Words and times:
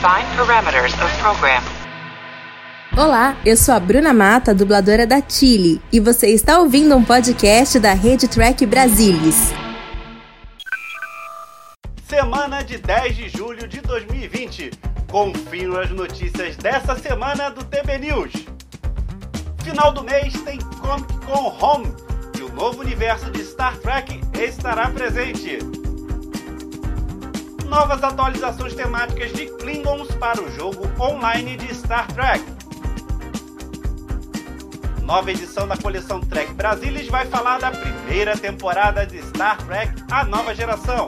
Define 0.00 0.24
parameters 0.34 0.94
of 0.94 1.18
program. 1.18 1.62
Olá, 2.96 3.36
eu 3.44 3.54
sou 3.54 3.74
a 3.74 3.78
Bruna 3.78 4.14
Mata, 4.14 4.54
dubladora 4.54 5.06
da 5.06 5.20
Chile, 5.20 5.78
e 5.92 6.00
você 6.00 6.28
está 6.28 6.58
ouvindo 6.58 6.96
um 6.96 7.04
podcast 7.04 7.78
da 7.78 7.92
Rede 7.92 8.26
Track 8.26 8.64
Brasilis. 8.64 9.52
Semana 12.08 12.62
de 12.62 12.78
10 12.78 13.14
de 13.14 13.28
julho 13.28 13.68
de 13.68 13.82
2020. 13.82 14.70
Confiro 15.10 15.78
as 15.78 15.90
notícias 15.90 16.56
dessa 16.56 16.96
semana 16.96 17.50
do 17.50 17.62
TB 17.62 17.98
News. 17.98 18.32
Final 19.62 19.92
do 19.92 20.02
mês 20.02 20.32
tem 20.40 20.58
Comic 20.80 21.12
Con 21.26 21.58
Home 21.60 21.94
e 22.38 22.42
o 22.42 22.48
novo 22.54 22.80
universo 22.80 23.30
de 23.30 23.44
Star 23.44 23.76
Trek 23.76 24.18
estará 24.32 24.88
presente. 24.88 25.58
Novas 27.70 28.02
atualizações 28.02 28.74
temáticas 28.74 29.32
de 29.32 29.46
Klingons 29.46 30.08
para 30.16 30.42
o 30.42 30.50
jogo 30.50 30.90
online 31.00 31.56
de 31.56 31.72
Star 31.72 32.04
Trek. 32.08 32.44
Nova 35.04 35.30
edição 35.30 35.68
da 35.68 35.76
coleção 35.76 36.20
Trek 36.20 36.52
Brasilis 36.54 37.06
vai 37.06 37.26
falar 37.26 37.60
da 37.60 37.70
primeira 37.70 38.36
temporada 38.36 39.06
de 39.06 39.22
Star 39.22 39.56
Trek 39.58 39.94
A 40.10 40.24
Nova 40.24 40.52
Geração. 40.52 41.06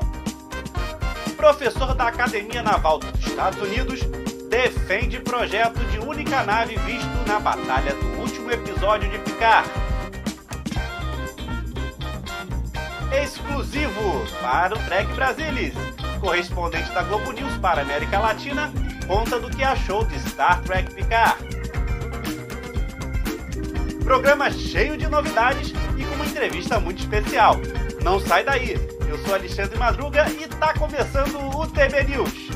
Professor 1.36 1.96
da 1.96 2.06
Academia 2.06 2.62
Naval 2.62 3.00
dos 3.00 3.27
Estados 3.27 3.60
Unidos 3.60 3.98
defende 4.48 5.19
projeto 5.19 5.80
de 5.91 5.98
única 5.98 6.44
nave 6.44 6.77
visto 6.86 7.27
na 7.27 7.41
batalha 7.41 7.92
do 7.92 8.20
último 8.20 8.52
episódio 8.52 9.10
de 9.10 9.19
Picard. 9.19 9.69
Exclusivo 13.20 14.24
para 14.41 14.77
o 14.77 14.78
Trek 14.84 15.12
Brasilis. 15.14 15.74
Correspondente 16.22 16.88
da 16.92 17.02
Globo 17.02 17.32
News 17.32 17.56
para 17.56 17.80
a 17.80 17.82
América 17.82 18.20
Latina 18.20 18.72
conta 19.08 19.40
do 19.40 19.50
que 19.50 19.64
achou 19.64 20.04
de 20.04 20.16
Star 20.20 20.62
Trek 20.62 20.94
Picard. 20.94 21.36
Programa 24.05 24.48
cheio 24.48 24.97
de 24.97 25.08
novidades 25.08 25.72
e 25.98 26.05
com 26.05 26.14
uma 26.14 26.24
entrevista 26.24 26.78
muito 26.78 27.00
especial. 27.00 27.56
Não 28.05 28.20
sai 28.20 28.44
daí! 28.44 28.74
Eu 29.08 29.19
sou 29.19 29.34
Alexandre 29.34 29.77
Madruga 29.77 30.24
e 30.30 30.47
tá 30.47 30.72
começando 30.74 31.41
o 31.56 31.66
TB 31.66 32.05
News. 32.05 32.52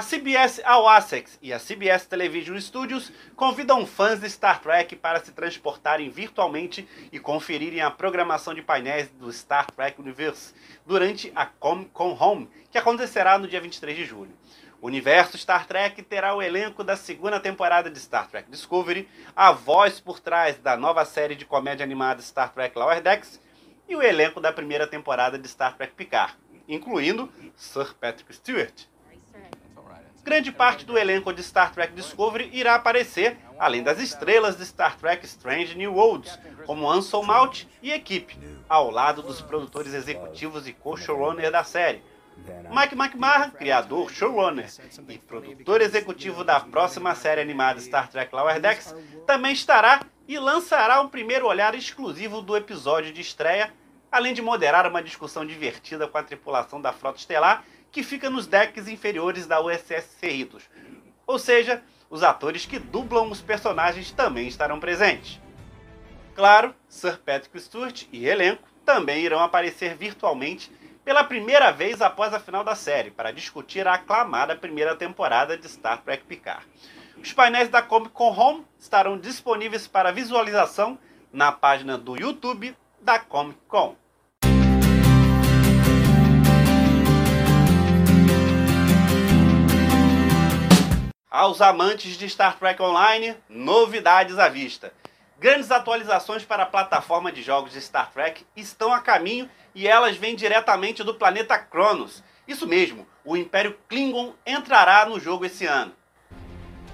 A 0.00 0.02
CBS 0.02 0.62
All 0.64 0.88
Access 0.88 1.38
e 1.42 1.52
a 1.52 1.58
CBS 1.58 2.06
Television 2.06 2.58
Studios 2.58 3.12
convidam 3.36 3.84
fãs 3.84 4.18
de 4.18 4.30
Star 4.30 4.58
Trek 4.58 4.96
para 4.96 5.22
se 5.22 5.30
transportarem 5.30 6.08
virtualmente 6.08 6.88
e 7.12 7.18
conferirem 7.18 7.82
a 7.82 7.90
programação 7.90 8.54
de 8.54 8.62
painéis 8.62 9.10
do 9.10 9.30
Star 9.30 9.70
Trek 9.70 10.00
Universe 10.00 10.54
durante 10.86 11.30
a 11.36 11.44
Comic 11.44 11.90
Con 11.90 12.16
Home, 12.18 12.48
que 12.70 12.78
acontecerá 12.78 13.36
no 13.36 13.46
dia 13.46 13.60
23 13.60 13.94
de 13.94 14.06
julho. 14.06 14.32
O 14.80 14.86
universo 14.86 15.36
Star 15.36 15.66
Trek 15.66 16.00
terá 16.04 16.34
o 16.34 16.40
elenco 16.40 16.82
da 16.82 16.96
segunda 16.96 17.38
temporada 17.38 17.90
de 17.90 17.98
Star 17.98 18.26
Trek 18.26 18.50
Discovery, 18.50 19.06
a 19.36 19.52
voz 19.52 20.00
por 20.00 20.18
trás 20.18 20.56
da 20.56 20.78
nova 20.78 21.04
série 21.04 21.34
de 21.34 21.44
comédia 21.44 21.84
animada 21.84 22.22
Star 22.22 22.54
Trek 22.54 22.74
Lower 22.74 23.02
Decks 23.02 23.38
e 23.86 23.94
o 23.94 24.02
elenco 24.02 24.40
da 24.40 24.50
primeira 24.50 24.86
temporada 24.86 25.38
de 25.38 25.46
Star 25.46 25.76
Trek 25.76 25.92
Picard, 25.92 26.32
incluindo 26.66 27.30
Sir 27.54 27.94
Patrick 28.00 28.32
Stewart. 28.32 28.88
Grande 30.22 30.52
parte 30.52 30.84
do 30.84 30.98
elenco 30.98 31.32
de 31.32 31.42
Star 31.42 31.72
Trek 31.72 31.94
Discovery 31.94 32.50
irá 32.52 32.74
aparecer, 32.74 33.38
além 33.58 33.82
das 33.82 33.98
estrelas 33.98 34.56
de 34.56 34.66
Star 34.66 34.96
Trek 34.96 35.24
Strange 35.24 35.76
New 35.76 35.94
Worlds, 35.94 36.38
como 36.66 36.88
Anson 36.90 37.22
Mount 37.22 37.64
e 37.82 37.90
equipe, 37.90 38.38
ao 38.68 38.90
lado 38.90 39.22
dos 39.22 39.40
produtores 39.40 39.94
executivos 39.94 40.68
e 40.68 40.72
co-showrunner 40.72 41.50
da 41.50 41.64
série. 41.64 42.02
Mike 42.70 42.94
McMahon, 42.94 43.50
criador, 43.50 44.10
showrunner 44.10 44.68
e 45.08 45.18
produtor 45.18 45.80
executivo 45.80 46.44
da 46.44 46.60
próxima 46.60 47.14
série 47.14 47.40
animada 47.40 47.80
Star 47.80 48.08
Trek 48.08 48.34
Lower 48.34 48.60
Decks, 48.60 48.94
também 49.26 49.52
estará 49.52 50.00
e 50.28 50.38
lançará 50.38 51.00
um 51.00 51.08
primeiro 51.08 51.46
olhar 51.46 51.74
exclusivo 51.74 52.40
do 52.40 52.56
episódio 52.56 53.12
de 53.12 53.20
estreia, 53.20 53.72
além 54.12 54.34
de 54.34 54.42
moderar 54.42 54.86
uma 54.86 55.02
discussão 55.02 55.44
divertida 55.44 56.06
com 56.06 56.18
a 56.18 56.22
tripulação 56.22 56.80
da 56.80 56.92
Frota 56.92 57.18
Estelar 57.18 57.64
que 57.90 58.02
fica 58.02 58.30
nos 58.30 58.46
decks 58.46 58.88
inferiores 58.88 59.46
da 59.46 59.60
USS 59.60 60.04
Cerritos. 60.18 60.64
Ou 61.26 61.38
seja, 61.38 61.82
os 62.08 62.22
atores 62.22 62.66
que 62.66 62.78
dublam 62.78 63.30
os 63.30 63.40
personagens 63.40 64.10
também 64.10 64.48
estarão 64.48 64.80
presentes. 64.80 65.40
Claro, 66.34 66.74
Sir 66.88 67.18
Patrick 67.18 67.60
Stewart 67.60 68.06
e 68.12 68.26
elenco 68.26 68.68
também 68.84 69.24
irão 69.24 69.40
aparecer 69.40 69.94
virtualmente 69.94 70.72
pela 71.04 71.24
primeira 71.24 71.70
vez 71.70 72.00
após 72.02 72.32
a 72.32 72.40
final 72.40 72.62
da 72.62 72.74
série, 72.74 73.10
para 73.10 73.32
discutir 73.32 73.86
a 73.86 73.94
aclamada 73.94 74.56
primeira 74.56 74.94
temporada 74.94 75.56
de 75.56 75.68
Star 75.68 76.02
Trek 76.02 76.24
Picard. 76.24 76.66
Os 77.22 77.32
painéis 77.32 77.68
da 77.68 77.82
Comic 77.82 78.12
Con 78.12 78.32
Home 78.38 78.66
estarão 78.78 79.18
disponíveis 79.18 79.86
para 79.86 80.12
visualização 80.12 80.98
na 81.32 81.52
página 81.52 81.98
do 81.98 82.16
YouTube 82.16 82.76
da 83.00 83.18
Comic 83.18 83.58
Con. 83.68 83.96
Aos 91.32 91.60
amantes 91.60 92.18
de 92.18 92.28
Star 92.28 92.58
Trek 92.58 92.82
Online, 92.82 93.36
novidades 93.48 94.36
à 94.36 94.48
vista. 94.48 94.92
Grandes 95.38 95.70
atualizações 95.70 96.44
para 96.44 96.64
a 96.64 96.66
plataforma 96.66 97.30
de 97.30 97.40
jogos 97.40 97.70
de 97.70 97.80
Star 97.80 98.10
Trek 98.10 98.44
estão 98.56 98.92
a 98.92 98.98
caminho 98.98 99.48
e 99.72 99.86
elas 99.86 100.16
vêm 100.16 100.34
diretamente 100.34 101.04
do 101.04 101.14
planeta 101.14 101.56
Cronos. 101.56 102.20
Isso 102.48 102.66
mesmo, 102.66 103.06
o 103.24 103.36
Império 103.36 103.78
Klingon 103.88 104.34
entrará 104.44 105.06
no 105.06 105.20
jogo 105.20 105.44
esse 105.44 105.64
ano. 105.64 105.92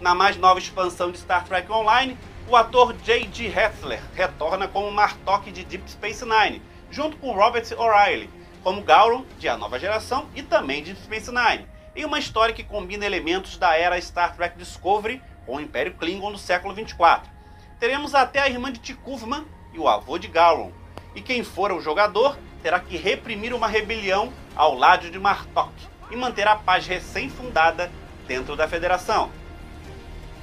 Na 0.00 0.14
mais 0.14 0.36
nova 0.36 0.60
expansão 0.60 1.10
de 1.10 1.16
Star 1.16 1.46
Trek 1.46 1.72
Online, 1.72 2.18
o 2.46 2.54
ator 2.54 2.92
J.G. 2.92 3.46
Hetzler 3.46 4.02
retorna 4.12 4.68
como 4.68 4.90
Martok 4.90 5.50
de 5.50 5.64
Deep 5.64 5.90
Space 5.90 6.26
Nine, 6.26 6.60
junto 6.90 7.16
com 7.16 7.32
Robert 7.32 7.64
O'Reilly, 7.74 8.28
como 8.62 8.82
Gowron 8.82 9.24
de 9.38 9.48
A 9.48 9.56
Nova 9.56 9.78
Geração 9.78 10.28
e 10.34 10.42
também 10.42 10.82
de 10.82 10.92
Deep 10.92 11.04
Space 11.04 11.32
Nine 11.32 11.75
em 11.96 12.04
uma 12.04 12.18
história 12.18 12.54
que 12.54 12.62
combina 12.62 13.06
elementos 13.06 13.56
da 13.56 13.74
era 13.74 14.00
Star 14.00 14.36
Trek 14.36 14.58
Discovery 14.58 15.22
com 15.46 15.56
o 15.56 15.60
Império 15.60 15.94
Klingon 15.94 16.30
do 16.30 16.38
século 16.38 16.74
24. 16.74 17.30
Teremos 17.80 18.14
até 18.14 18.40
a 18.40 18.48
irmã 18.48 18.70
de 18.70 18.80
Tikuvman 18.80 19.46
e 19.72 19.78
o 19.78 19.88
avô 19.88 20.18
de 20.18 20.28
Gowron, 20.28 20.72
e 21.14 21.22
quem 21.22 21.42
for 21.42 21.72
o 21.72 21.80
jogador 21.80 22.36
terá 22.62 22.78
que 22.78 22.98
reprimir 22.98 23.54
uma 23.54 23.66
rebelião 23.66 24.30
ao 24.54 24.74
lado 24.74 25.10
de 25.10 25.18
Martok 25.18 25.72
e 26.10 26.16
manter 26.16 26.46
a 26.46 26.56
paz 26.56 26.86
recém-fundada 26.86 27.90
dentro 28.26 28.54
da 28.56 28.68
Federação. 28.68 29.30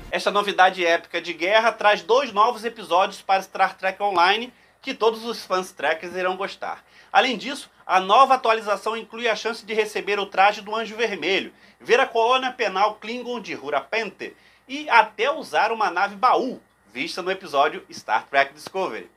Esta 0.10 0.32
novidade 0.32 0.86
épica 0.86 1.22
de 1.22 1.34
guerra 1.34 1.72
traz 1.72 2.02
dois 2.02 2.32
novos 2.34 2.66
episódios 2.66 3.22
para 3.22 3.42
Star 3.42 3.78
Trek 3.78 4.02
Online 4.02 4.52
que 4.82 4.94
todos 4.94 5.24
os 5.24 5.46
fãs 5.46 5.72
trekkers 5.72 6.16
irão 6.16 6.36
gostar. 6.36 6.84
Além 7.12 7.38
disso, 7.38 7.70
a 7.86 8.00
nova 8.00 8.36
atualização 8.36 8.96
inclui 8.96 9.28
a 9.28 9.36
chance 9.36 9.66
de 9.66 9.74
receber 9.74 10.20
o 10.20 10.26
traje 10.26 10.62
do 10.62 10.76
Anjo 10.76 10.96
Vermelho, 10.96 11.54
ver 11.80 12.00
a 12.00 12.08
colônia 12.08 12.52
penal 12.52 12.96
Klingon 12.96 13.40
de 13.40 13.56
Hurapente 13.56 14.36
e 14.68 14.90
até 14.90 15.30
usar 15.32 15.72
uma 15.72 15.92
nave 15.92 16.16
baú, 16.16 16.62
vista 16.94 17.22
no 17.22 17.32
episódio 17.32 17.86
Star 17.92 18.26
Trek 18.28 18.54
Discovery. 18.54 19.10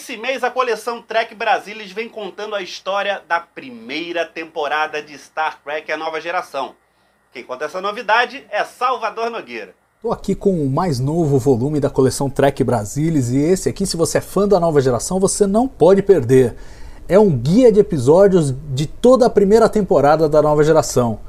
Esse 0.00 0.16
mês 0.16 0.42
a 0.42 0.50
coleção 0.50 1.02
Trek 1.02 1.34
Brasilis 1.34 1.92
vem 1.92 2.08
contando 2.08 2.54
a 2.54 2.62
história 2.62 3.20
da 3.28 3.38
primeira 3.38 4.24
temporada 4.24 5.02
de 5.02 5.16
Star 5.18 5.60
Trek 5.62 5.92
A 5.92 5.96
Nova 5.98 6.18
Geração. 6.22 6.74
Quem 7.30 7.44
conta 7.44 7.66
essa 7.66 7.82
novidade 7.82 8.42
é 8.50 8.64
Salvador 8.64 9.28
Nogueira. 9.28 9.74
Estou 9.96 10.10
aqui 10.10 10.34
com 10.34 10.54
o 10.54 10.70
mais 10.70 10.98
novo 10.98 11.38
volume 11.38 11.80
da 11.80 11.90
coleção 11.90 12.30
Trek 12.30 12.64
Brasilis 12.64 13.28
e 13.28 13.36
esse 13.36 13.68
aqui, 13.68 13.84
se 13.84 13.94
você 13.94 14.16
é 14.16 14.20
fã 14.22 14.48
da 14.48 14.58
nova 14.58 14.80
geração, 14.80 15.20
você 15.20 15.46
não 15.46 15.68
pode 15.68 16.00
perder. 16.00 16.56
É 17.06 17.18
um 17.18 17.30
guia 17.36 17.70
de 17.70 17.78
episódios 17.78 18.54
de 18.74 18.86
toda 18.86 19.26
a 19.26 19.30
primeira 19.30 19.68
temporada 19.68 20.30
da 20.30 20.40
nova 20.40 20.64
geração. 20.64 21.20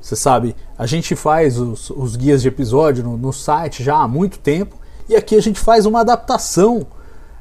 Você 0.00 0.14
sabe, 0.14 0.54
a 0.78 0.86
gente 0.86 1.16
faz 1.16 1.58
os, 1.58 1.90
os 1.90 2.14
guias 2.14 2.40
de 2.40 2.46
episódio 2.46 3.02
no, 3.02 3.18
no 3.18 3.32
site 3.32 3.82
já 3.82 3.96
há 3.96 4.06
muito 4.06 4.38
tempo 4.38 4.76
e 5.08 5.16
aqui 5.16 5.34
a 5.34 5.42
gente 5.42 5.58
faz 5.58 5.86
uma 5.86 6.02
adaptação 6.02 6.86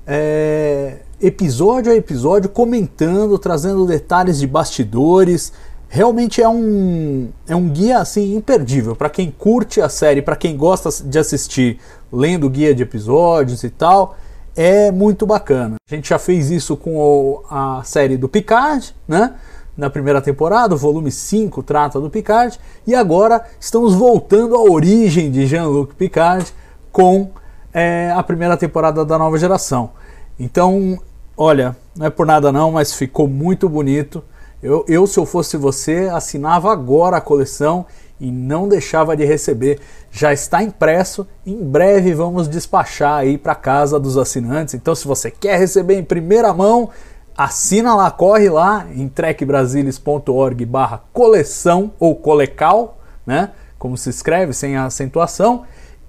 é, 0.05 0.99
episódio 1.21 1.91
a 1.91 1.95
episódio, 1.95 2.49
comentando, 2.49 3.37
trazendo 3.37 3.85
detalhes 3.85 4.39
de 4.39 4.47
bastidores, 4.47 5.53
realmente 5.87 6.41
é 6.41 6.47
um, 6.47 7.29
é 7.47 7.55
um 7.55 7.69
guia 7.69 7.99
assim 7.99 8.35
imperdível 8.35 8.95
para 8.95 9.09
quem 9.09 9.29
curte 9.29 9.81
a 9.81 9.89
série, 9.89 10.21
para 10.21 10.35
quem 10.35 10.57
gosta 10.57 10.89
de 11.03 11.19
assistir 11.19 11.79
lendo 12.11 12.49
guia 12.49 12.73
de 12.73 12.81
episódios 12.81 13.63
e 13.63 13.69
tal. 13.69 14.15
É 14.55 14.91
muito 14.91 15.25
bacana. 15.25 15.75
A 15.89 15.95
gente 15.95 16.09
já 16.09 16.19
fez 16.19 16.49
isso 16.49 16.75
com 16.75 16.97
o, 16.97 17.43
a 17.49 17.81
série 17.83 18.17
do 18.17 18.27
Picard, 18.27 18.93
né? 19.07 19.35
Na 19.77 19.89
primeira 19.89 20.21
temporada, 20.21 20.75
o 20.75 20.77
volume 20.77 21.09
5 21.09 21.63
trata 21.63 21.99
do 21.99 22.09
Picard, 22.09 22.59
e 22.85 22.93
agora 22.93 23.45
estamos 23.59 23.95
voltando 23.95 24.55
à 24.55 24.61
origem 24.61 25.31
de 25.31 25.47
Jean-Luc 25.47 25.95
Picard 25.95 26.53
com 26.91 27.31
é, 27.73 28.11
a 28.15 28.21
primeira 28.23 28.57
temporada 28.57 29.05
da 29.05 29.17
nova 29.17 29.37
geração. 29.37 29.91
Então, 30.39 30.99
olha, 31.35 31.75
não 31.95 32.05
é 32.05 32.09
por 32.09 32.25
nada 32.25 32.51
não, 32.51 32.71
mas 32.71 32.93
ficou 32.93 33.27
muito 33.27 33.69
bonito. 33.69 34.23
Eu, 34.61 34.85
eu, 34.87 35.07
se 35.07 35.19
eu 35.19 35.25
fosse 35.25 35.57
você, 35.57 36.09
assinava 36.11 36.71
agora 36.71 37.17
a 37.17 37.21
coleção 37.21 37.85
e 38.19 38.31
não 38.31 38.67
deixava 38.67 39.17
de 39.17 39.25
receber. 39.25 39.79
Já 40.11 40.31
está 40.31 40.61
impresso, 40.61 41.27
em 41.45 41.57
breve 41.57 42.13
vamos 42.13 42.47
despachar 42.47 43.15
aí 43.15 43.37
para 43.37 43.55
casa 43.55 43.99
dos 43.99 44.17
assinantes. 44.17 44.75
Então, 44.75 44.93
se 44.93 45.07
você 45.07 45.31
quer 45.31 45.57
receber 45.57 45.95
em 45.95 46.03
primeira 46.03 46.53
mão, 46.53 46.89
assina 47.35 47.95
lá, 47.95 48.11
corre 48.11 48.49
lá 48.49 48.85
em 48.93 49.09
trekbrasilis.org/barra 49.09 51.03
coleção 51.11 51.91
ou 51.99 52.15
colecal, 52.15 52.99
né? 53.25 53.49
Como 53.79 53.97
se 53.97 54.11
escreve 54.11 54.53
sem 54.53 54.77
acentuação 54.77 55.63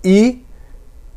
e 0.05 0.45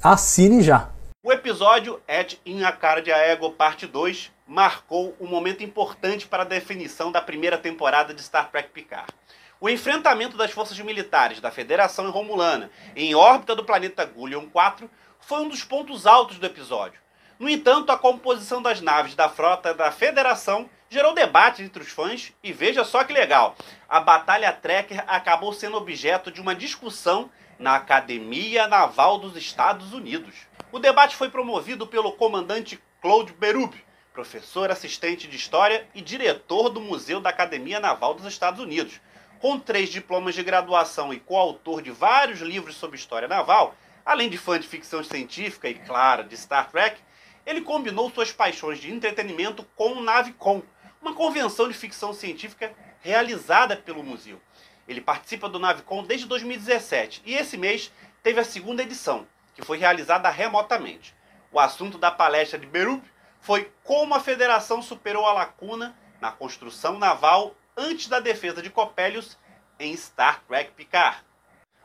assine 0.08 0.62
já. 0.62 0.92
O 1.24 1.32
episódio 1.32 2.00
Ed 2.08 2.40
in 2.46 2.64
a 2.64 2.72
Cara 2.72 3.02
de 3.02 3.12
Aego, 3.12 3.50
parte 3.50 3.88
2, 3.88 4.32
marcou 4.46 5.16
um 5.20 5.26
momento 5.26 5.64
importante 5.64 6.28
para 6.28 6.44
a 6.44 6.46
definição 6.46 7.12
da 7.12 7.20
primeira 7.20 7.58
temporada 7.58 8.14
de 8.14 8.22
Star 8.22 8.52
Trek 8.52 8.70
Picard. 8.70 9.12
O 9.60 9.68
enfrentamento 9.68 10.38
das 10.38 10.52
forças 10.52 10.78
militares 10.78 11.42
da 11.42 11.50
Federação 11.50 12.12
Romulana 12.12 12.70
em 12.96 13.16
órbita 13.16 13.56
do 13.56 13.64
planeta 13.64 14.06
Gullion 14.06 14.46
4 14.46 14.88
foi 15.20 15.40
um 15.40 15.50
dos 15.50 15.64
pontos 15.64 16.06
altos 16.06 16.38
do 16.38 16.46
episódio. 16.46 17.00
No 17.40 17.50
entanto, 17.50 17.92
a 17.92 17.98
composição 17.98 18.62
das 18.62 18.82
naves 18.82 19.16
da 19.16 19.28
frota 19.28 19.74
da 19.74 19.92
Federação 19.92 20.70
gerou 20.88 21.16
debate 21.16 21.64
entre 21.64 21.82
os 21.82 21.90
fãs 21.90 22.32
e 22.44 22.54
veja 22.54 22.84
só 22.84 23.04
que 23.04 23.12
legal, 23.12 23.56
a 23.90 24.00
Batalha 24.00 24.54
Trekker 24.54 25.04
acabou 25.08 25.52
sendo 25.52 25.78
objeto 25.78 26.32
de 26.32 26.40
uma 26.40 26.54
discussão 26.54 27.28
na 27.58 27.76
Academia 27.76 28.68
Naval 28.68 29.18
dos 29.18 29.36
Estados 29.36 29.94
Unidos. 29.94 30.36
O 30.72 30.80
debate 30.80 31.16
foi 31.16 31.30
promovido 31.30 31.88
pelo 31.88 32.12
comandante 32.12 32.80
Claude 33.02 33.34
Berube, 33.34 33.84
professor 34.14 34.72
assistente 34.72 35.28
de 35.28 35.36
História 35.36 35.88
e 35.94 36.02
diretor 36.02 36.70
do 36.70 36.82
Museu 36.82 37.20
da 37.20 37.30
Academia 37.30 37.80
Naval 37.80 38.14
dos 38.14 38.26
Estados 38.26 38.60
Unidos. 38.60 39.00
Com 39.40 39.60
três 39.60 39.90
diplomas 39.90 40.36
de 40.36 40.44
graduação 40.44 41.14
e 41.14 41.20
coautor 41.20 41.82
de 41.82 41.92
vários 41.92 42.40
livros 42.40 42.76
sobre 42.76 42.98
história 42.98 43.28
naval, 43.28 43.76
além 44.06 44.30
de 44.30 44.38
fã 44.38 44.60
de 44.60 44.68
ficção 44.68 45.04
científica 45.04 45.70
e, 45.70 45.76
claro, 45.76 46.24
de 46.24 46.38
Star 46.38 46.70
Trek, 46.72 47.00
ele 47.46 47.62
combinou 47.62 48.10
suas 48.10 48.32
paixões 48.32 48.80
de 48.80 48.92
entretenimento 48.92 49.64
com 49.76 49.94
o 49.94 50.02
Navicon, 50.02 50.64
uma 51.02 51.14
convenção 51.14 51.68
de 51.68 51.74
ficção 51.74 52.14
científica 52.14 52.74
realizada 53.02 53.78
pelo 53.78 54.04
museu. 54.04 54.42
Ele 54.88 55.02
participa 55.02 55.50
do 55.50 55.60
Navicon 55.60 56.04
desde 56.04 56.28
2017 56.28 57.22
e 57.26 57.36
esse 57.36 57.58
mês 57.58 57.92
teve 58.22 58.40
a 58.40 58.44
segunda 58.44 58.84
edição, 58.84 59.28
que 59.54 59.64
foi 59.64 59.78
realizada 59.78 60.30
remotamente. 60.30 61.16
O 61.52 61.60
assunto 61.60 61.98
da 61.98 62.12
palestra 62.12 62.60
de 62.60 62.68
Berube 62.68 63.10
foi 63.40 63.72
como 63.84 64.14
a 64.14 64.20
federação 64.20 64.82
superou 64.82 65.26
a 65.26 65.34
lacuna 65.34 65.96
na 66.20 66.32
construção 66.32 66.98
naval 66.98 67.56
antes 67.78 68.08
da 68.08 68.20
defesa 68.20 68.62
de 68.62 68.70
Copélios 68.70 69.38
em 69.80 69.96
Star 69.96 70.42
Trek 70.48 70.72
Picard. 70.72 71.18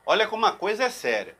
Olha 0.06 0.26
como 0.26 0.46
a 0.46 0.52
coisa 0.52 0.84
é 0.84 0.90
séria. 0.90 1.36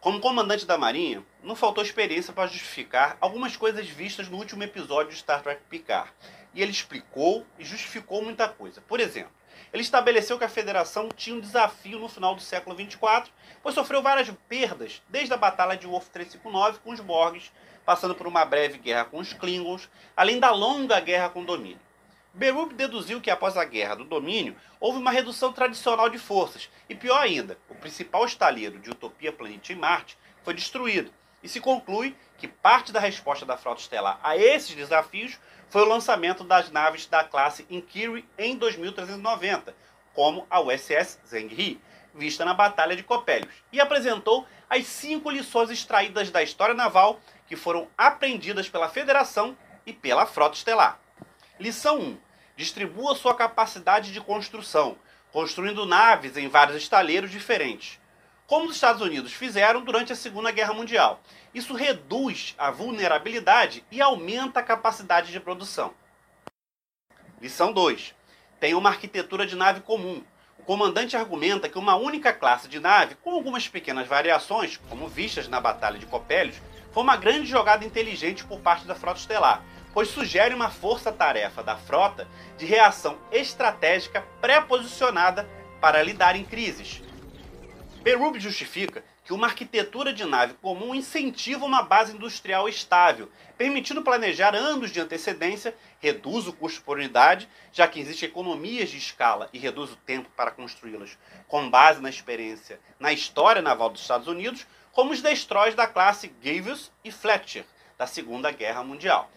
Como 0.00 0.20
comandante 0.20 0.66
da 0.66 0.78
Marinha, 0.78 1.24
não 1.42 1.56
faltou 1.56 1.82
experiência 1.82 2.32
para 2.32 2.46
justificar 2.46 3.16
algumas 3.20 3.56
coisas 3.56 3.88
vistas 3.88 4.28
no 4.28 4.36
último 4.36 4.62
episódio 4.62 5.12
de 5.12 5.18
Star 5.18 5.42
Trek 5.42 5.62
Picard. 5.68 6.12
E 6.52 6.62
ele 6.62 6.70
explicou 6.70 7.44
e 7.58 7.64
justificou 7.64 8.22
muita 8.22 8.48
coisa. 8.48 8.80
Por 8.82 9.00
exemplo, 9.00 9.32
ele 9.72 9.82
estabeleceu 9.82 10.38
que 10.38 10.44
a 10.44 10.48
federação 10.48 11.08
tinha 11.08 11.36
um 11.36 11.40
desafio 11.40 11.98
no 11.98 12.08
final 12.08 12.34
do 12.34 12.40
século 12.40 12.76
24, 12.76 13.32
pois 13.62 13.74
sofreu 13.74 14.02
várias 14.02 14.30
perdas, 14.48 15.02
desde 15.08 15.32
a 15.32 15.36
batalha 15.36 15.76
de 15.76 15.86
Wolf 15.86 16.08
359 16.08 16.78
com 16.80 16.92
os 16.92 17.00
Borgs, 17.00 17.50
passando 17.84 18.14
por 18.14 18.26
uma 18.26 18.44
breve 18.44 18.78
guerra 18.78 19.04
com 19.04 19.18
os 19.18 19.32
Klingons, 19.32 19.88
além 20.16 20.38
da 20.38 20.50
longa 20.50 21.00
guerra 21.00 21.28
com 21.28 21.42
o 21.42 21.46
domínio. 21.46 21.80
Berube 22.32 22.74
deduziu 22.74 23.20
que 23.20 23.30
após 23.30 23.56
a 23.56 23.64
guerra 23.64 23.94
do 23.94 24.04
domínio, 24.04 24.56
houve 24.80 24.98
uma 24.98 25.12
redução 25.12 25.52
tradicional 25.52 26.08
de 26.08 26.18
forças, 26.18 26.68
e 26.88 26.94
pior 26.94 27.20
ainda, 27.20 27.56
o 27.68 27.74
principal 27.74 28.24
estaleiro 28.24 28.78
de 28.80 28.90
Utopia 28.90 29.32
Planet 29.32 29.70
em 29.70 29.76
Marte 29.76 30.18
foi 30.42 30.52
destruído, 30.52 31.12
e 31.44 31.48
se 31.48 31.60
conclui 31.60 32.16
que 32.38 32.48
parte 32.48 32.90
da 32.90 32.98
resposta 32.98 33.44
da 33.44 33.58
frota 33.58 33.82
estelar 33.82 34.18
a 34.22 34.34
esses 34.34 34.74
desafios 34.74 35.38
foi 35.68 35.82
o 35.82 35.88
lançamento 35.88 36.42
das 36.42 36.70
naves 36.70 37.06
da 37.06 37.22
classe 37.22 37.66
Inquiry 37.68 38.26
em 38.38 38.56
2390, 38.56 39.76
como 40.14 40.46
a 40.48 40.58
USS 40.60 41.20
Zheng 41.28 41.78
vista 42.14 42.44
na 42.44 42.54
Batalha 42.54 42.96
de 42.96 43.02
Copélios, 43.02 43.52
e 43.70 43.80
apresentou 43.80 44.46
as 44.70 44.86
cinco 44.86 45.30
lições 45.30 45.68
extraídas 45.68 46.30
da 46.30 46.42
história 46.42 46.74
naval 46.74 47.20
que 47.46 47.56
foram 47.56 47.88
aprendidas 47.98 48.68
pela 48.68 48.88
Federação 48.88 49.56
e 49.84 49.92
pela 49.92 50.24
Frota 50.24 50.56
Estelar. 50.56 50.98
Lição 51.60 51.98
1. 51.98 52.18
Distribua 52.56 53.16
sua 53.16 53.34
capacidade 53.34 54.12
de 54.12 54.20
construção, 54.20 54.96
construindo 55.32 55.84
naves 55.84 56.36
em 56.36 56.48
vários 56.48 56.76
estaleiros 56.76 57.30
diferentes 57.30 58.00
como 58.46 58.68
os 58.68 58.74
Estados 58.74 59.00
Unidos 59.00 59.32
fizeram 59.32 59.82
durante 59.82 60.12
a 60.12 60.16
Segunda 60.16 60.50
Guerra 60.50 60.74
Mundial. 60.74 61.20
Isso 61.54 61.74
reduz 61.74 62.54
a 62.58 62.70
vulnerabilidade 62.70 63.84
e 63.90 64.00
aumenta 64.00 64.60
a 64.60 64.62
capacidade 64.62 65.32
de 65.32 65.40
produção. 65.40 65.94
Lição 67.40 67.72
2. 67.72 68.14
Tem 68.60 68.74
uma 68.74 68.90
arquitetura 68.90 69.46
de 69.46 69.56
nave 69.56 69.80
comum. 69.80 70.22
O 70.58 70.62
comandante 70.62 71.16
argumenta 71.16 71.68
que 71.68 71.78
uma 71.78 71.96
única 71.96 72.32
classe 72.32 72.68
de 72.68 72.80
nave, 72.80 73.16
com 73.16 73.30
algumas 73.30 73.68
pequenas 73.68 74.06
variações, 74.06 74.78
como 74.88 75.08
vistas 75.08 75.48
na 75.48 75.60
Batalha 75.60 75.98
de 75.98 76.06
Copélios, 76.06 76.56
foi 76.92 77.02
uma 77.02 77.16
grande 77.16 77.46
jogada 77.46 77.84
inteligente 77.84 78.44
por 78.44 78.60
parte 78.60 78.86
da 78.86 78.94
Frota 78.94 79.20
Estelar, 79.20 79.62
pois 79.92 80.08
sugere 80.08 80.54
uma 80.54 80.70
força-tarefa 80.70 81.62
da 81.62 81.76
frota 81.76 82.26
de 82.56 82.64
reação 82.64 83.18
estratégica 83.30 84.24
pré-posicionada 84.40 85.48
para 85.80 86.02
lidar 86.02 86.36
em 86.36 86.44
crises, 86.44 87.02
Berube 88.04 88.38
justifica 88.38 89.02
que 89.24 89.32
uma 89.32 89.46
arquitetura 89.46 90.12
de 90.12 90.26
nave 90.26 90.52
comum 90.60 90.94
incentiva 90.94 91.64
uma 91.64 91.82
base 91.82 92.14
industrial 92.14 92.68
estável, 92.68 93.30
permitindo 93.56 94.02
planejar 94.02 94.54
anos 94.54 94.90
de 94.90 95.00
antecedência, 95.00 95.74
reduz 96.00 96.46
o 96.46 96.52
custo 96.52 96.82
por 96.82 96.98
unidade, 96.98 97.48
já 97.72 97.88
que 97.88 97.98
existem 97.98 98.28
economias 98.28 98.90
de 98.90 98.98
escala 98.98 99.48
e 99.54 99.58
reduz 99.58 99.90
o 99.90 99.96
tempo 99.96 100.28
para 100.36 100.50
construí-las, 100.50 101.16
com 101.48 101.70
base 101.70 102.02
na 102.02 102.10
experiência 102.10 102.78
na 103.00 103.10
história 103.10 103.62
naval 103.62 103.88
dos 103.88 104.02
Estados 104.02 104.28
Unidos, 104.28 104.66
como 104.92 105.10
os 105.10 105.22
destroys 105.22 105.74
da 105.74 105.86
classe 105.86 106.28
Gavious 106.42 106.92
e 107.02 107.10
Fletcher, 107.10 107.64
da 107.96 108.06
Segunda 108.06 108.50
Guerra 108.50 108.84
Mundial. 108.84 109.30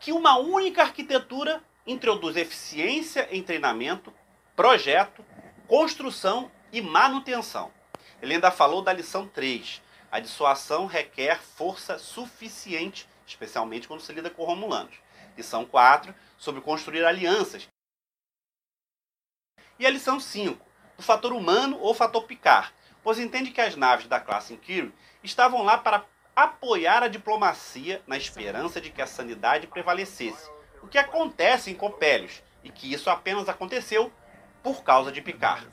Que 0.00 0.12
uma 0.12 0.38
única 0.38 0.80
arquitetura 0.80 1.62
introduz 1.86 2.38
eficiência 2.38 3.28
em 3.30 3.42
treinamento, 3.42 4.10
projeto, 4.56 5.22
construção 5.66 6.50
e 6.72 6.80
manutenção 6.80 7.70
ele 8.20 8.34
ainda 8.34 8.50
falou 8.50 8.82
da 8.82 8.92
lição 8.92 9.26
3. 9.26 9.82
A 10.10 10.20
dissuasão 10.20 10.86
requer 10.86 11.40
força 11.40 11.98
suficiente, 11.98 13.08
especialmente 13.26 13.86
quando 13.86 14.00
se 14.00 14.12
lida 14.12 14.30
com 14.30 14.44
romulanos. 14.44 14.96
Lição 15.36 15.64
4, 15.64 16.14
sobre 16.36 16.60
construir 16.60 17.04
alianças. 17.04 17.68
E 19.78 19.86
a 19.86 19.90
lição 19.90 20.18
5, 20.18 20.64
do 20.96 21.02
fator 21.02 21.32
humano 21.32 21.78
ou 21.80 21.94
fator 21.94 22.24
picar, 22.24 22.72
pois 23.02 23.18
entende 23.18 23.50
que 23.50 23.60
as 23.60 23.76
naves 23.76 24.08
da 24.08 24.18
classe 24.18 24.54
Inquiry 24.54 24.92
estavam 25.22 25.62
lá 25.62 25.78
para 25.78 26.04
apoiar 26.34 27.02
a 27.02 27.08
diplomacia 27.08 28.02
na 28.06 28.16
esperança 28.16 28.80
de 28.80 28.90
que 28.90 29.02
a 29.02 29.06
sanidade 29.06 29.66
prevalecesse, 29.66 30.50
o 30.82 30.88
que 30.88 30.98
acontece 30.98 31.70
em 31.70 31.74
Copélios, 31.74 32.42
e 32.64 32.70
que 32.70 32.92
isso 32.92 33.08
apenas 33.08 33.48
aconteceu 33.48 34.12
por 34.62 34.82
causa 34.82 35.12
de 35.12 35.22
Picard 35.22 35.68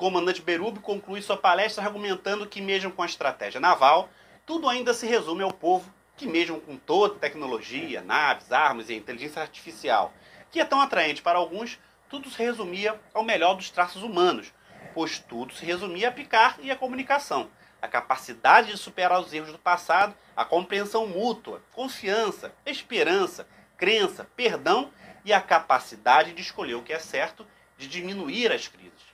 comandante 0.00 0.40
Berube 0.40 0.80
conclui 0.80 1.20
sua 1.20 1.36
palestra 1.36 1.84
argumentando 1.84 2.46
que, 2.46 2.62
mesmo 2.62 2.90
com 2.90 3.02
a 3.02 3.06
estratégia 3.06 3.60
naval, 3.60 4.08
tudo 4.46 4.66
ainda 4.66 4.94
se 4.94 5.06
resume 5.06 5.42
ao 5.42 5.52
povo, 5.52 5.92
que, 6.16 6.26
mesmo 6.26 6.58
com 6.58 6.74
toda 6.78 7.16
tecnologia, 7.16 8.00
naves, 8.00 8.50
armas 8.50 8.88
e 8.88 8.94
inteligência 8.94 9.42
artificial, 9.42 10.14
que 10.50 10.58
é 10.58 10.64
tão 10.64 10.80
atraente 10.80 11.20
para 11.20 11.38
alguns, 11.38 11.78
tudo 12.08 12.30
se 12.30 12.42
resumia 12.42 12.98
ao 13.12 13.22
melhor 13.22 13.52
dos 13.52 13.68
traços 13.68 14.02
humanos, 14.02 14.54
pois 14.94 15.18
tudo 15.18 15.52
se 15.52 15.66
resumia 15.66 16.08
a 16.08 16.12
picar 16.12 16.56
e 16.62 16.70
a 16.70 16.76
comunicação, 16.76 17.50
a 17.82 17.86
capacidade 17.86 18.70
de 18.70 18.78
superar 18.78 19.20
os 19.20 19.30
erros 19.34 19.52
do 19.52 19.58
passado, 19.58 20.14
a 20.34 20.46
compreensão 20.46 21.06
mútua, 21.06 21.62
confiança, 21.72 22.54
esperança, 22.64 23.46
crença, 23.76 24.26
perdão 24.34 24.90
e 25.26 25.30
a 25.30 25.42
capacidade 25.42 26.32
de 26.32 26.40
escolher 26.40 26.76
o 26.76 26.82
que 26.82 26.94
é 26.94 26.98
certo 26.98 27.46
de 27.76 27.86
diminuir 27.86 28.50
as 28.50 28.66
crises. 28.66 29.09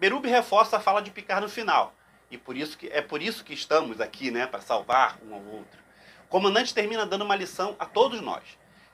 Berube 0.00 0.30
reforça 0.30 0.78
a 0.78 0.80
fala 0.80 1.02
de 1.02 1.10
Picard 1.10 1.42
no 1.42 1.48
final, 1.50 1.94
e 2.30 2.38
por 2.38 2.56
isso 2.56 2.78
que, 2.78 2.86
é 2.86 3.02
por 3.02 3.20
isso 3.20 3.44
que 3.44 3.52
estamos 3.52 4.00
aqui, 4.00 4.30
né, 4.30 4.46
para 4.46 4.62
salvar 4.62 5.18
um 5.22 5.34
ao 5.34 5.44
outro. 5.44 5.78
O 6.24 6.28
comandante 6.28 6.72
termina 6.72 7.04
dando 7.04 7.22
uma 7.22 7.36
lição 7.36 7.76
a 7.78 7.84
todos 7.84 8.18
nós, 8.22 8.42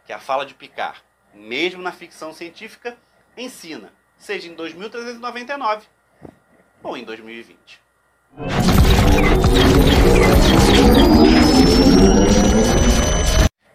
que 0.05 0.13
a 0.13 0.19
fala 0.19 0.45
de 0.45 0.53
Picard, 0.53 1.01
mesmo 1.33 1.81
na 1.81 1.93
ficção 1.93 2.33
científica, 2.33 2.99
ensina, 3.37 3.93
seja 4.19 4.49
em 4.49 4.55
2399 4.57 5.87
ou 6.83 6.97
em 6.97 7.05
2020. 7.05 7.81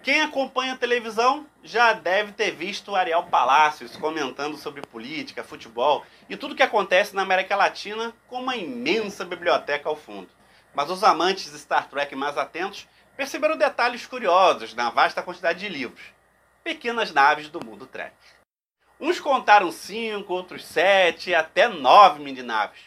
Quem 0.04 0.22
acompanha 0.22 0.74
a 0.74 0.78
televisão 0.78 1.46
já 1.64 1.94
deve 1.94 2.32
ter 2.32 2.52
visto 2.52 2.96
Ariel 2.96 3.24
Palácios 3.24 3.96
comentando 3.96 4.58
sobre 4.58 4.82
política, 4.82 5.44
futebol 5.44 6.06
e 6.28 6.36
tudo 6.36 6.56
que 6.56 6.64
acontece 6.64 7.16
na 7.16 7.22
América 7.22 7.56
Latina 7.56 8.14
com 8.28 8.42
uma 8.42 8.56
imensa 8.56 9.24
biblioteca 9.24 9.88
ao 9.88 9.96
fundo. 9.96 10.30
Mas 10.74 10.90
os 10.90 11.04
amantes 11.04 11.52
de 11.52 11.60
Star 11.60 11.88
Trek 11.88 12.16
mais 12.16 12.38
atentos 12.38 12.88
perceberam 13.16 13.58
detalhes 13.58 14.06
curiosos 14.06 14.74
na 14.74 14.90
vasta 14.90 15.22
quantidade 15.22 15.60
de 15.60 15.70
livros. 15.70 16.02
Pequenas 16.64 17.12
naves 17.12 17.50
do 17.50 17.64
mundo 17.64 17.86
Trek. 17.86 18.16
Uns 19.00 19.20
contaram 19.20 19.72
cinco, 19.72 20.34
outros 20.34 20.66
sete, 20.66 21.34
até 21.34 21.68
nove 21.68 22.24
mini-naves. 22.24 22.80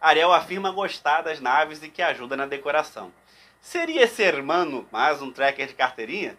Ariel 0.00 0.32
afirma 0.32 0.70
gostar 0.70 1.22
das 1.22 1.40
naves 1.40 1.82
e 1.82 1.88
que 1.88 2.00
ajuda 2.00 2.36
na 2.36 2.46
decoração. 2.46 3.12
Seria 3.60 4.04
esse 4.04 4.22
hermano 4.22 4.88
mais 4.90 5.20
um 5.20 5.30
tracker 5.30 5.66
de 5.66 5.74
carteirinha? 5.74 6.38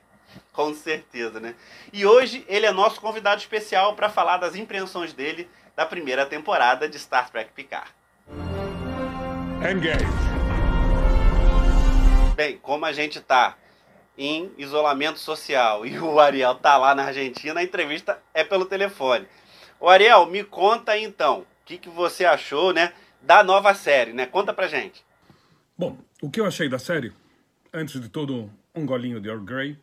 Com 0.51 0.74
certeza, 0.74 1.39
né? 1.39 1.55
E 1.93 2.05
hoje 2.05 2.46
ele 2.48 2.65
é 2.65 2.72
nosso 2.72 3.00
convidado 3.00 3.39
especial 3.39 3.96
para 3.96 4.10
falar 4.10 4.38
das 4.38 4.55
impressões 4.55 5.13
dele 5.13 5.50
da 5.75 5.86
primeira 5.86 6.25
temporada 6.25 6.89
de 6.89 7.00
Star 7.00 7.29
Trek 7.29 7.51
Picard. 7.53 7.89
Engage. 9.70 10.05
Bem, 12.36 12.58
como 12.58 12.86
a 12.86 12.91
gente 12.91 13.22
tá 13.22 13.55
em 14.17 14.51
isolamento 14.58 15.20
social 15.20 15.86
e 15.86 15.98
o 16.00 16.20
Ariel 16.20 16.55
tá 16.55 16.77
lá 16.77 16.93
na 16.93 17.05
Argentina, 17.05 17.60
a 17.60 17.63
entrevista 17.63 18.22
é 18.34 18.43
pelo 18.43 18.65
telefone. 18.65 19.27
O 19.79 19.88
Ariel, 19.88 20.25
me 20.25 20.43
conta 20.43 20.98
então, 20.98 21.39
o 21.39 21.46
que, 21.65 21.77
que 21.77 21.89
você 21.89 22.25
achou, 22.25 22.74
né, 22.74 22.93
da 23.22 23.43
nova 23.43 23.74
série, 23.74 24.13
né? 24.13 24.25
Conta 24.25 24.53
pra 24.53 24.67
gente. 24.67 25.03
Bom, 25.77 25.98
o 26.22 26.29
que 26.29 26.39
eu 26.39 26.46
achei 26.46 26.67
da 26.67 26.77
série? 26.77 27.13
Antes 27.74 28.00
de 28.00 28.10
tudo, 28.10 28.51
um 28.75 28.86
golinho 28.86 29.20
de 29.20 29.29
Earl 29.29 29.41
Grey. 29.41 29.77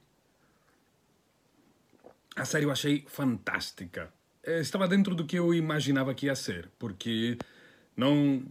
A 2.39 2.45
série 2.45 2.65
eu 2.67 2.71
achei 2.71 3.05
fantástica. 3.09 4.13
Eh, 4.45 4.61
Estava 4.61 4.87
dentro 4.87 5.13
do 5.15 5.25
que 5.25 5.37
eu 5.37 5.53
imaginava 5.53 6.15
que 6.15 6.27
ia 6.27 6.37
ser, 6.37 6.71
porque 6.79 7.37
não 7.97 8.43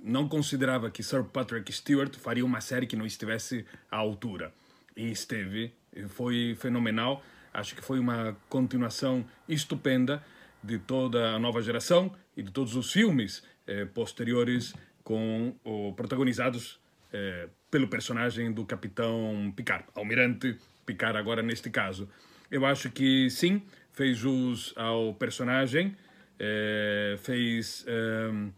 não 0.00 0.28
considerava 0.28 0.90
que 0.90 1.02
Sir 1.02 1.24
Patrick 1.24 1.72
Stewart 1.72 2.14
faria 2.16 2.44
uma 2.44 2.60
série 2.60 2.86
que 2.86 2.96
não 2.96 3.04
estivesse 3.06 3.64
à 3.90 3.96
altura. 3.96 4.52
E 4.96 5.10
esteve, 5.10 5.72
foi 6.08 6.56
fenomenal. 6.58 7.22
Acho 7.52 7.74
que 7.74 7.82
foi 7.82 7.98
uma 7.98 8.36
continuação 8.48 9.24
estupenda 9.48 10.22
de 10.62 10.78
toda 10.78 11.30
a 11.30 11.38
nova 11.38 11.60
geração 11.62 12.12
e 12.36 12.42
de 12.42 12.50
todos 12.50 12.74
os 12.76 12.92
filmes 12.92 13.42
eh, 13.66 13.84
posteriores 13.86 14.74
com 15.04 15.54
o, 15.64 15.92
protagonizados 15.94 16.80
eh, 17.12 17.48
pelo 17.70 17.88
personagem 17.88 18.52
do 18.52 18.64
Capitão 18.64 19.52
Picard, 19.54 19.84
Almirante 19.94 20.56
Picard 20.84 21.18
agora 21.18 21.42
neste 21.42 21.70
caso. 21.70 22.08
Eu 22.50 22.64
acho 22.64 22.90
que 22.90 23.28
sim, 23.30 23.62
fez 23.92 24.16
jus 24.16 24.72
ao 24.76 25.14
personagem, 25.14 25.96
eh, 26.38 27.16
fez... 27.18 27.84
ehm, 27.86 28.50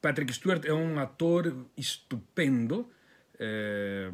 Patrick 0.00 0.32
Stewart 0.32 0.64
é 0.64 0.72
um 0.72 0.98
ator 0.98 1.66
estupendo 1.76 2.88
eh, 3.38 4.10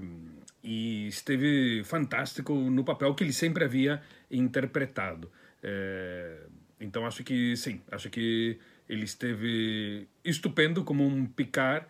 e 0.63 1.09
esteve 1.09 1.83
fantástico 1.85 2.55
no 2.55 2.85
papel 2.85 3.15
que 3.15 3.23
ele 3.23 3.33
sempre 3.33 3.65
havia 3.65 4.01
interpretado. 4.31 5.31
Eh, 5.63 6.47
então 6.81 7.07
acho 7.07 7.23
que 7.23 7.57
sim, 7.57 7.83
acho 7.91 8.09
que 8.09 8.59
ele 8.89 9.05
esteve 9.05 10.09
estupendo 10.25 10.85
como 10.85 11.05
um 11.07 11.27
Picard 11.27 11.87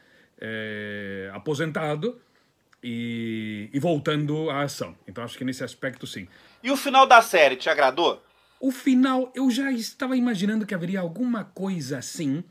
aposentado 1.32 2.20
e, 2.84 3.70
e 3.72 3.80
voltando 3.80 4.50
à 4.50 4.62
ação. 4.62 4.94
Então 5.08 5.24
acho 5.24 5.38
que 5.38 5.44
nesse 5.44 5.64
aspecto 5.64 6.06
sim. 6.06 6.28
E 6.62 6.70
o 6.70 6.76
final 6.76 7.06
da 7.06 7.22
série, 7.22 7.56
te 7.56 7.70
agradou? 7.70 8.22
O 8.60 8.70
final, 8.70 9.32
eu 9.34 9.50
já 9.50 9.72
estava 9.72 10.16
imaginando 10.16 10.66
que 10.66 10.74
haveria 10.74 11.00
alguma 11.00 11.44
coisa 11.44 11.98
assim 11.98 12.44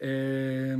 é, 0.00 0.76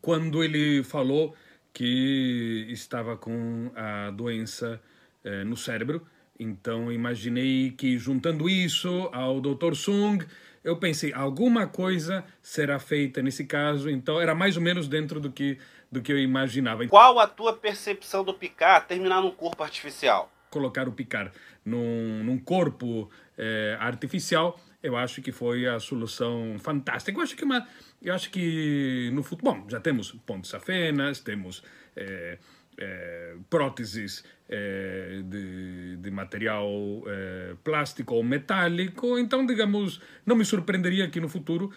quando 0.00 0.42
ele 0.42 0.82
falou 0.82 1.36
que 1.74 2.66
estava 2.70 3.16
com 3.18 3.70
a 3.76 4.10
doença 4.10 4.80
é, 5.22 5.44
no 5.44 5.56
cérebro. 5.56 6.06
Então 6.38 6.90
imaginei 6.90 7.70
que 7.70 7.96
juntando 7.98 8.48
isso 8.48 9.08
ao 9.12 9.40
Dr. 9.40 9.74
Sung, 9.74 10.24
eu 10.62 10.76
pensei 10.76 11.12
alguma 11.12 11.66
coisa 11.66 12.24
será 12.42 12.78
feita 12.78 13.22
nesse 13.22 13.44
caso. 13.44 13.88
Então 13.88 14.20
era 14.20 14.34
mais 14.34 14.56
ou 14.56 14.62
menos 14.62 14.88
dentro 14.88 15.20
do 15.20 15.30
que 15.30 15.58
do 15.92 16.02
que 16.02 16.12
eu 16.12 16.18
imaginava. 16.18 16.84
Qual 16.88 17.20
a 17.20 17.26
tua 17.28 17.52
percepção 17.52 18.24
do 18.24 18.34
Picard 18.34 18.88
terminar 18.88 19.22
num 19.22 19.30
corpo 19.30 19.62
artificial? 19.62 20.28
colocar 20.54 20.88
o 20.88 20.92
Picard 20.92 21.32
num, 21.64 22.22
num 22.22 22.38
corpo 22.38 23.10
eh, 23.36 23.76
artificial, 23.80 24.56
eu 24.80 24.96
acho 24.96 25.20
que 25.20 25.32
foi 25.32 25.66
a 25.66 25.80
solução 25.80 26.56
fantástica. 26.60 27.18
Eu 27.18 27.22
acho 27.22 27.34
que 27.34 27.44
uma, 27.44 27.66
eu 28.00 28.14
acho 28.14 28.30
que 28.30 29.10
no 29.12 29.24
futuro, 29.24 29.50
bom, 29.50 29.68
já 29.68 29.80
temos 29.80 30.12
pontes 30.24 30.50
safenas, 30.50 31.18
temos 31.18 31.64
eh, 31.96 32.38
eh, 32.78 33.36
próteses 33.48 34.24
eh, 34.48 35.22
de, 35.24 35.96
de 35.96 36.10
material 36.10 36.68
eh, 37.06 37.54
plástico 37.62 38.14
ou 38.14 38.24
metálico, 38.24 39.18
então, 39.18 39.46
digamos, 39.46 40.00
não 40.26 40.34
me 40.34 40.44
surpreenderia 40.44 41.08
que 41.08 41.20
no 41.20 41.28
futuro 41.28 41.70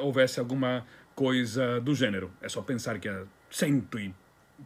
houvesse 0.00 0.38
alguma 0.38 0.86
coisa 1.14 1.80
do 1.80 1.92
gênero. 1.92 2.30
É 2.40 2.48
só 2.48 2.62
pensar 2.62 3.00
que 3.00 3.08
há 3.08 3.24
cento 3.50 3.98
e 3.98 4.14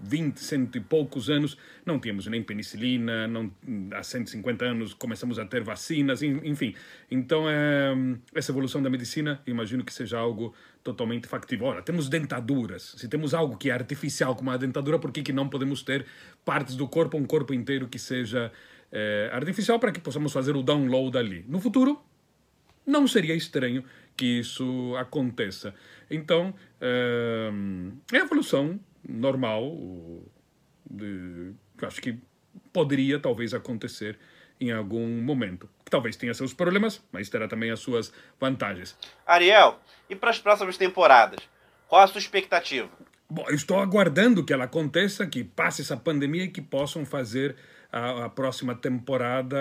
20, 0.03 0.39
cento 0.39 0.77
e 0.77 0.81
poucos 0.81 1.29
anos, 1.29 1.57
não 1.85 1.99
tínhamos 1.99 2.27
nem 2.27 2.43
penicilina, 2.43 3.27
não, 3.27 3.51
há 3.93 4.03
150 4.03 4.65
anos 4.65 4.95
começamos 4.95 5.39
a 5.39 5.45
ter 5.45 5.63
vacinas, 5.63 6.23
en- 6.23 6.41
enfim. 6.45 6.75
Então, 7.11 7.49
é, 7.49 7.93
essa 8.35 8.53
evolução 8.53 8.83
da 8.83 8.89
medicina, 8.89 9.41
imagino 9.47 9.85
que 9.85 9.93
seja 9.93 10.19
algo 10.19 10.55
totalmente 10.83 11.27
factível. 11.27 11.67
Ora, 11.67 11.83
temos 11.83 12.09
dentaduras. 12.09 12.95
Se 12.97 13.09
temos 13.09 13.35
algo 13.35 13.57
que 13.57 13.69
é 13.71 13.73
artificial, 13.73 14.35
como 14.37 14.51
a 14.51 14.57
dentadura, 14.57 14.99
por 14.99 15.13
que, 15.13 15.23
que 15.23 15.33
não 15.33 15.49
podemos 15.49 15.83
ter 15.83 16.07
partes 16.45 16.77
do 16.77 16.87
corpo, 16.89 17.19
um 17.19 17.25
corpo 17.27 17.53
inteiro 17.53 17.89
que 17.89 17.99
seja 17.99 18.51
eh, 18.93 19.29
artificial, 19.33 19.79
para 19.79 19.93
que 19.93 20.01
possamos 20.01 20.33
fazer 20.33 20.57
o 20.57 20.63
download 20.63 21.19
ali? 21.19 21.45
No 21.49 21.61
futuro, 21.61 22.01
não 22.87 23.07
seria 23.07 23.35
estranho 23.35 23.85
que 24.17 24.39
isso 24.41 24.95
aconteça. 24.97 25.75
Então, 26.11 26.55
eh, 26.81 27.51
é 28.13 28.19
a 28.19 28.25
evolução 28.25 28.81
normal, 29.07 29.77
de, 30.89 31.53
acho 31.83 32.01
que 32.01 32.19
poderia 32.73 33.19
talvez 33.19 33.55
acontecer 33.55 34.19
em 34.61 34.71
algum 34.71 35.09
momento. 35.23 35.69
Que 35.85 35.91
talvez 35.91 36.17
tenha 36.17 36.35
seus 36.35 36.53
problemas, 36.53 37.03
mas 37.11 37.29
terá 37.29 37.49
também 37.49 37.71
as 37.71 37.81
suas 37.81 38.13
vantagens. 38.39 38.97
Ariel, 39.27 39.81
e 40.09 40.15
para 40.15 40.31
as 40.31 40.39
próximas 40.39 40.77
temporadas? 40.77 41.41
Qual 41.89 42.03
a 42.03 42.07
sua 42.07 42.19
expectativa? 42.19 42.91
Bom, 43.29 43.45
eu 43.49 43.55
estou 43.55 43.79
aguardando 43.79 44.45
que 44.45 44.53
ela 44.53 44.65
aconteça, 44.65 45.27
que 45.27 45.43
passe 45.45 45.83
essa 45.83 45.97
pandemia 45.97 46.45
e 46.45 46.49
que 46.49 46.61
possam 46.61 47.07
fazer 47.07 47.57
a, 47.93 48.27
a 48.27 48.29
próxima 48.29 48.75
temporada 48.75 49.57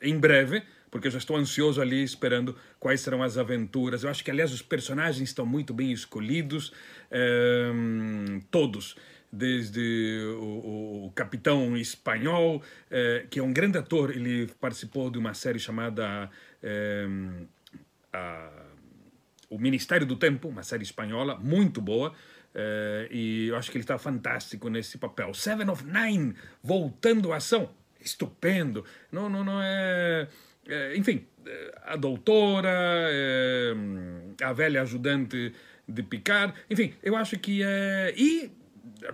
em 0.00 0.18
breve, 0.18 0.62
porque 0.90 1.06
eu 1.08 1.12
já 1.12 1.18
estou 1.18 1.36
ansioso 1.36 1.80
ali 1.80 2.02
esperando 2.02 2.56
quais 2.78 3.00
serão 3.00 3.22
as 3.22 3.38
aventuras. 3.38 4.02
Eu 4.02 4.10
acho 4.10 4.24
que, 4.24 4.30
aliás, 4.30 4.52
os 4.52 4.62
personagens 4.62 5.28
estão 5.28 5.46
muito 5.46 5.72
bem 5.72 5.92
escolhidos, 5.92 6.72
ehm, 7.10 8.40
todos. 8.50 8.96
Desde 9.32 10.18
o, 10.40 11.06
o- 11.06 11.12
capitão 11.14 11.76
espanhol, 11.76 12.60
eh, 12.90 13.26
que 13.30 13.38
é 13.38 13.42
um 13.42 13.52
grande 13.52 13.78
ator, 13.78 14.10
ele 14.10 14.48
participou 14.60 15.08
de 15.08 15.18
uma 15.18 15.34
série 15.34 15.60
chamada 15.60 16.28
ehm, 16.62 17.46
a- 18.12 18.50
o 19.48 19.56
Ministério 19.58 20.04
do 20.06 20.16
Tempo, 20.16 20.48
uma 20.48 20.62
série 20.64 20.82
espanhola 20.82 21.36
muito 21.38 21.80
boa, 21.80 22.12
eh, 22.54 23.08
e 23.10 23.46
eu 23.48 23.56
acho 23.56 23.70
que 23.70 23.76
ele 23.76 23.84
está 23.84 23.98
fantástico 23.98 24.68
nesse 24.68 24.98
papel. 24.98 25.32
Seven 25.32 25.68
of 25.70 25.84
Nine, 25.84 26.34
voltando 26.62 27.32
à 27.32 27.36
ação, 27.36 27.70
estupendo. 28.00 28.84
Não, 29.12 29.28
não, 29.28 29.44
não 29.44 29.60
é. 29.62 30.26
É, 30.72 30.96
enfim, 30.96 31.26
eh, 31.46 31.74
a 31.84 31.96
doutora, 31.96 32.70
eh, 33.10 33.74
a 34.42 34.52
velha 34.52 34.82
ajudante 34.82 35.52
de 35.86 36.02
Picard, 36.02 36.54
enfim, 36.70 36.94
eu 37.02 37.16
acho 37.16 37.38
que 37.38 37.62
é. 37.62 38.14
E 38.16 38.50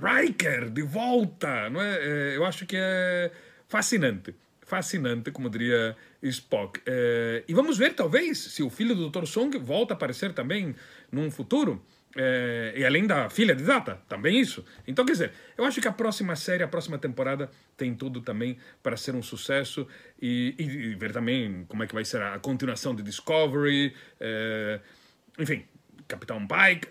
Riker, 0.01 0.71
de 0.71 0.83
volta, 0.83 1.71
não 1.71 1.81
é? 1.81 1.97
Eh, 2.01 2.37
Eu 2.37 2.45
acho 2.45 2.67
que 2.67 2.77
é 2.79 3.31
fascinante. 3.69 4.35
fascinante, 4.63 5.31
como 5.31 5.49
diria 5.49 5.97
Spock. 6.23 6.81
E 7.47 7.55
vamos 7.55 7.79
ver, 7.79 7.95
talvez, 7.95 8.37
se 8.37 8.65
o 8.65 8.69
filho 8.69 8.97
do 8.97 9.09
Dr. 9.09 9.25
Song 9.25 9.57
volta 9.59 9.95
a 9.95 9.97
aparecer 9.97 10.33
também 10.33 10.75
num 11.13 11.31
futuro. 11.31 11.81
É, 12.19 12.73
e 12.75 12.85
além 12.85 13.07
da 13.07 13.29
filha 13.29 13.55
de 13.55 13.63
Data, 13.63 14.01
também 14.09 14.41
isso. 14.41 14.65
Então, 14.87 15.05
quer 15.05 15.13
dizer, 15.13 15.33
eu 15.57 15.65
acho 15.65 15.83
que 15.83 15.89
a 15.89 15.93
próxima 15.93 16.35
série, 16.35 16.63
a 16.63 16.69
próxima 16.69 16.99
temporada 16.99 17.51
tem 17.77 17.95
tudo 17.95 18.23
também 18.23 18.57
para 18.83 18.97
ser 18.97 19.15
um 19.15 19.23
sucesso 19.23 19.87
e, 20.21 20.55
e, 20.59 20.63
e, 20.63 20.95
ver 20.95 21.13
também 21.13 21.67
como 21.69 21.83
é 21.83 21.87
que 21.87 21.95
vai 21.95 22.07
ser 22.07 22.23
a 22.23 22.39
continuação 22.39 22.95
de 22.95 23.03
Discovery, 23.03 23.95
é, 24.19 24.81
enfim, 25.39 25.67
Capitão 26.09 26.47
Pike. 26.47 26.89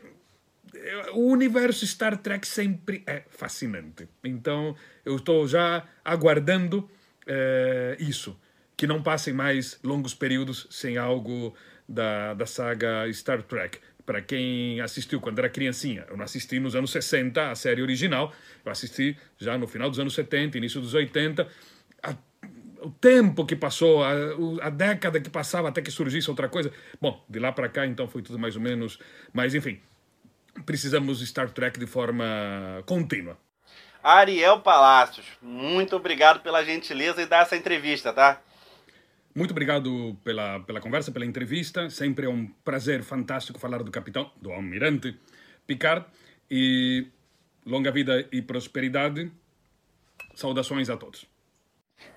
O 1.13 1.31
universo 1.31 1.87
Star 1.87 2.17
Trek 2.17 2.47
sempre 2.47 3.01
é 3.07 3.23
fascinante. 3.29 4.07
Então, 4.23 4.75
eu 5.03 5.15
estou 5.15 5.47
já 5.47 5.87
aguardando 6.03 6.87
é, 7.25 7.97
isso. 7.99 8.39
Que 8.77 8.85
não 8.85 9.01
passem 9.01 9.33
mais 9.33 9.79
longos 9.83 10.13
períodos 10.13 10.67
sem 10.69 10.97
algo 10.97 11.55
da, 11.87 12.33
da 12.33 12.45
saga 12.45 13.11
Star 13.11 13.41
Trek 13.41 13.79
para 14.05 14.21
quem 14.21 14.79
assistiu 14.81 15.19
quando 15.19 15.39
era 15.39 15.49
criancinha, 15.49 16.05
eu 16.09 16.15
não 16.15 16.23
assisti 16.23 16.59
nos 16.59 16.75
anos 16.75 16.91
60 16.91 17.51
a 17.51 17.55
série 17.55 17.81
original, 17.81 18.31
eu 18.63 18.71
assisti 18.71 19.17
já 19.37 19.57
no 19.57 19.67
final 19.67 19.89
dos 19.89 19.99
anos 19.99 20.13
70, 20.13 20.57
início 20.57 20.79
dos 20.79 20.93
80. 20.93 21.47
A, 22.03 22.15
o 22.81 22.91
tempo 22.91 23.45
que 23.45 23.55
passou, 23.55 24.03
a, 24.03 24.11
a, 24.61 24.69
década 24.69 25.19
que 25.19 25.29
passava 25.29 25.69
até 25.69 25.81
que 25.81 25.89
surgisse 25.89 26.29
outra 26.29 26.47
coisa. 26.47 26.71
Bom, 27.01 27.23
de 27.27 27.39
lá 27.39 27.51
para 27.51 27.67
cá 27.67 27.85
então 27.85 28.07
foi 28.07 28.21
tudo 28.21 28.37
mais 28.37 28.55
ou 28.55 28.61
menos. 28.61 28.99
Mas 29.33 29.55
enfim, 29.55 29.81
precisamos 30.65 31.19
de 31.19 31.25
Star 31.25 31.49
Trek 31.49 31.79
de 31.79 31.87
forma 31.87 32.25
contínua. 32.85 33.37
Ariel 34.03 34.59
Palacios, 34.59 35.25
muito 35.41 35.95
obrigado 35.95 36.41
pela 36.41 36.63
gentileza 36.63 37.23
e 37.23 37.25
dar 37.25 37.41
essa 37.41 37.55
entrevista, 37.55 38.13
tá? 38.13 38.39
Muito 39.35 39.51
obrigado 39.51 40.17
pela, 40.23 40.61
pela 40.61 40.79
conversa, 40.79 41.11
pela 41.11 41.25
entrevista. 41.25 41.89
Sempre 41.89 42.25
é 42.25 42.29
um 42.29 42.47
prazer 42.63 43.03
fantástico 43.03 43.59
falar 43.59 43.83
do 43.83 43.91
capitão, 43.91 44.31
do 44.37 44.49
almirante 44.49 45.19
Picard. 45.67 46.05
E 46.49 47.05
longa 47.65 47.91
vida 47.91 48.25
e 48.31 48.41
prosperidade. 48.41 49.29
Saudações 50.33 50.89
a 50.89 50.95
todos. 50.95 51.25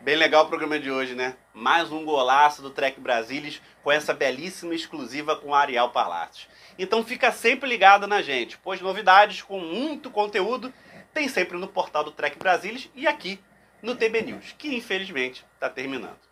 Bem 0.01 0.15
legal 0.15 0.45
o 0.45 0.49
programa 0.49 0.79
de 0.79 0.93
hoje, 0.93 1.17
né? 1.17 1.37
Mais 1.53 1.91
um 1.91 2.05
golaço 2.05 2.63
do 2.63 2.71
Trek 2.71 3.01
Brasilis 3.01 3.61
com 3.83 3.91
essa 3.91 4.15
belíssima 4.15 4.73
exclusiva 4.73 5.35
com 5.35 5.53
Ariel 5.53 5.91
Palácios. 5.91 6.47
Então 6.79 7.05
fica 7.05 7.33
sempre 7.33 7.69
ligado 7.69 8.07
na 8.07 8.23
gente, 8.23 8.57
pois 8.59 8.81
novidades 8.81 9.43
com 9.43 9.59
muito 9.59 10.09
conteúdo 10.09 10.73
tem 11.13 11.27
sempre 11.27 11.59
no 11.59 11.67
portal 11.67 12.05
do 12.05 12.13
Trek 12.13 12.39
Brasilis 12.39 12.89
e 12.95 13.09
aqui 13.09 13.41
no 13.83 13.97
TB 13.97 14.23
News, 14.23 14.55
que 14.57 14.73
infelizmente 14.77 15.45
está 15.55 15.69
terminando. 15.69 16.28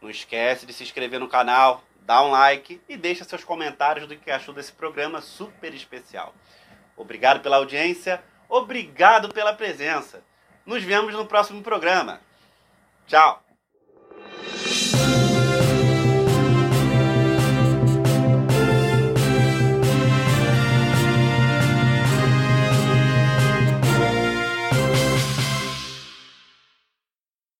Não 0.00 0.10
esquece 0.10 0.66
de 0.66 0.72
se 0.72 0.82
inscrever 0.82 1.20
no 1.20 1.28
canal, 1.28 1.82
dá 2.02 2.22
um 2.22 2.30
like 2.30 2.80
e 2.88 2.96
deixa 2.96 3.24
seus 3.24 3.44
comentários 3.44 4.06
do 4.06 4.16
que 4.16 4.30
achou 4.30 4.54
desse 4.54 4.72
programa 4.72 5.20
super 5.20 5.74
especial. 5.74 6.34
Obrigado 6.96 7.40
pela 7.40 7.56
audiência, 7.56 8.22
obrigado 8.48 9.32
pela 9.32 9.52
presença. 9.52 10.22
Nos 10.64 10.82
vemos 10.82 11.14
no 11.14 11.26
próximo 11.26 11.62
programa. 11.62 12.20
Tchau! 13.06 13.43